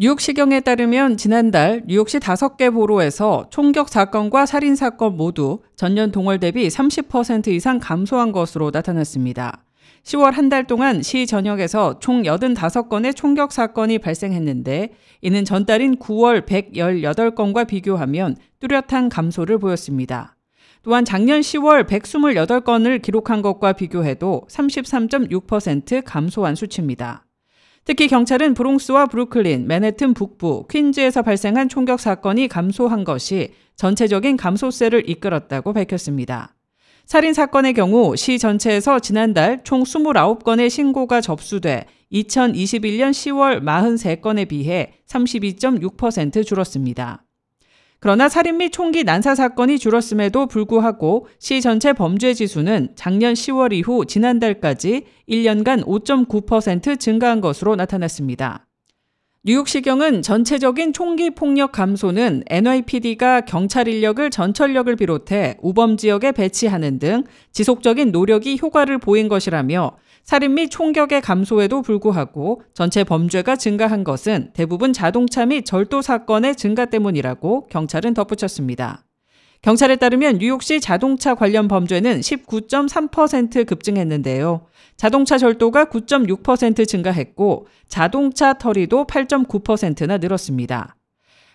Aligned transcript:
뉴욕시경에 0.00 0.60
따르면 0.60 1.18
지난달 1.18 1.82
뉴욕시 1.86 2.20
5개 2.20 2.72
보로에서 2.72 3.44
총격 3.50 3.90
사건과 3.90 4.46
살인 4.46 4.74
사건 4.74 5.18
모두 5.18 5.60
전년 5.76 6.10
동월 6.10 6.40
대비 6.40 6.66
30% 6.68 7.48
이상 7.48 7.78
감소한 7.78 8.32
것으로 8.32 8.70
나타났습니다. 8.72 9.62
10월 10.04 10.32
한 10.32 10.48
달 10.48 10.66
동안 10.66 11.02
시 11.02 11.26
전역에서 11.26 11.98
총 11.98 12.22
85건의 12.22 13.14
총격 13.14 13.52
사건이 13.52 13.98
발생했는데 13.98 14.94
이는 15.20 15.44
전달인 15.44 15.98
9월 15.98 16.46
118건과 16.46 17.66
비교하면 17.66 18.36
뚜렷한 18.60 19.10
감소를 19.10 19.58
보였습니다. 19.58 20.34
또한 20.82 21.04
작년 21.04 21.42
10월 21.42 21.86
128건을 21.86 23.02
기록한 23.02 23.42
것과 23.42 23.74
비교해도 23.74 24.46
33.6% 24.48 26.02
감소한 26.06 26.54
수치입니다. 26.54 27.26
특히 27.84 28.08
경찰은 28.08 28.54
브롱스와 28.54 29.06
브루클린, 29.06 29.66
맨해튼 29.66 30.14
북부, 30.14 30.66
퀸즈에서 30.68 31.22
발생한 31.22 31.68
총격 31.68 31.98
사건이 31.98 32.48
감소한 32.48 33.04
것이 33.04 33.52
전체적인 33.76 34.36
감소세를 34.36 35.08
이끌었다고 35.08 35.72
밝혔습니다. 35.72 36.54
살인 37.06 37.34
사건의 37.34 37.74
경우 37.74 38.14
시 38.16 38.38
전체에서 38.38 39.00
지난달 39.00 39.64
총 39.64 39.82
29건의 39.82 40.70
신고가 40.70 41.20
접수돼 41.20 41.86
2021년 42.12 43.10
10월 43.10 43.64
43건에 43.64 44.46
비해 44.46 44.92
32.6% 45.08 46.46
줄었습니다. 46.46 47.24
그러나 48.00 48.30
살인 48.30 48.56
및 48.56 48.70
총기 48.70 49.04
난사 49.04 49.34
사건이 49.34 49.78
줄었음에도 49.78 50.46
불구하고 50.46 51.26
시 51.38 51.60
전체 51.60 51.92
범죄 51.92 52.32
지수는 52.32 52.92
작년 52.94 53.34
10월 53.34 53.74
이후 53.74 54.06
지난달까지 54.06 55.04
1년간 55.28 55.84
5.9% 55.84 56.98
증가한 56.98 57.42
것으로 57.42 57.76
나타났습니다. 57.76 58.69
뉴욕시경은 59.42 60.20
전체적인 60.20 60.92
총기 60.92 61.30
폭력 61.30 61.72
감소는 61.72 62.42
NYPD가 62.46 63.40
경찰 63.40 63.88
인력을 63.88 64.28
전철력을 64.28 64.94
비롯해 64.96 65.56
우범 65.62 65.96
지역에 65.96 66.32
배치하는 66.32 66.98
등 66.98 67.24
지속적인 67.50 68.12
노력이 68.12 68.58
효과를 68.60 68.98
보인 68.98 69.28
것이라며 69.30 69.92
살인 70.24 70.56
및 70.56 70.68
총격의 70.68 71.22
감소에도 71.22 71.80
불구하고 71.80 72.60
전체 72.74 73.02
범죄가 73.02 73.56
증가한 73.56 74.04
것은 74.04 74.50
대부분 74.52 74.92
자동차 74.92 75.46
및 75.46 75.64
절도 75.64 76.02
사건의 76.02 76.54
증가 76.54 76.84
때문이라고 76.84 77.68
경찰은 77.68 78.12
덧붙였습니다. 78.12 79.06
경찰에 79.62 79.96
따르면 79.96 80.38
뉴욕시 80.38 80.80
자동차 80.80 81.34
관련 81.34 81.68
범죄는 81.68 82.20
19.3% 82.20 83.66
급증했는데요. 83.66 84.66
자동차 84.96 85.36
절도가 85.36 85.86
9.6% 85.86 86.88
증가했고 86.88 87.66
자동차 87.86 88.54
터리도 88.54 89.04
8.9%나 89.04 90.16
늘었습니다. 90.16 90.96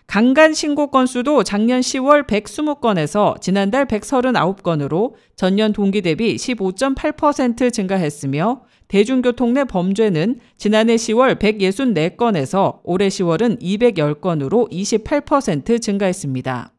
강간 0.06 0.54
신고 0.54 0.86
건수도 0.92 1.42
작년 1.42 1.80
10월 1.80 2.28
120건에서 2.28 3.40
지난달 3.40 3.86
139건으로 3.86 5.14
전년 5.34 5.72
동기 5.72 6.00
대비 6.00 6.36
15.8% 6.36 7.72
증가했으며 7.72 8.62
대중교통 8.86 9.54
내 9.54 9.64
범죄는 9.64 10.38
지난해 10.56 10.94
10월 10.94 11.40
164건에서 11.40 12.78
올해 12.84 13.08
10월은 13.08 13.60
210건으로 13.60 14.70
28% 14.70 15.82
증가했습니다. 15.82 16.75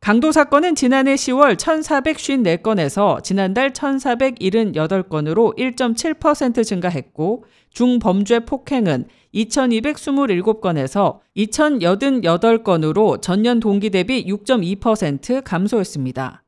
강도 0.00 0.32
사건은 0.32 0.74
지난해 0.76 1.14
10월 1.14 1.56
1,454건에서 1.56 3.22
지난달 3.22 3.74
1,478건으로 3.74 5.54
1.7% 5.58 6.64
증가했고 6.64 7.44
중범죄 7.74 8.46
폭행은 8.46 9.04
2,227건에서 9.34 11.18
2,088건으로 11.36 13.20
전년 13.20 13.60
동기 13.60 13.90
대비 13.90 14.24
6.2% 14.24 15.44
감소했습니다. 15.44 16.44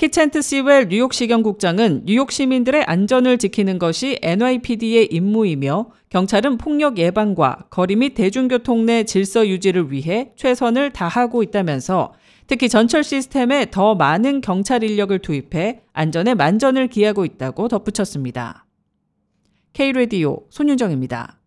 키첸트 0.00 0.40
시웰 0.40 0.86
뉴욕시경국장은 0.88 2.04
뉴욕 2.06 2.32
시민들의 2.32 2.84
안전을 2.84 3.36
지키는 3.36 3.78
것이 3.78 4.18
NYPD의 4.22 5.08
임무이며 5.12 5.90
경찰은 6.08 6.56
폭력 6.56 6.96
예방과 6.96 7.66
거리 7.68 7.96
및 7.96 8.14
대중교통 8.14 8.86
내 8.86 9.04
질서 9.04 9.46
유지를 9.46 9.92
위해 9.92 10.32
최선을 10.36 10.92
다하고 10.92 11.42
있다면서 11.42 12.14
특히 12.46 12.70
전철 12.70 13.04
시스템에 13.04 13.66
더 13.70 13.94
많은 13.94 14.40
경찰 14.40 14.82
인력을 14.82 15.18
투입해 15.18 15.82
안전에 15.92 16.32
만전을 16.32 16.88
기하고 16.88 17.26
있다고 17.26 17.68
덧붙였습니다. 17.68 18.64
K-Radio 19.74 20.44
손윤정입니다. 20.48 21.39